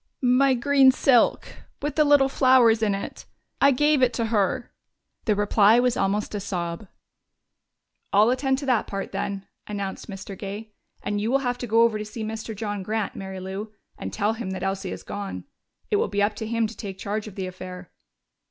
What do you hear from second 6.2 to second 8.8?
a sob. "I'll attend to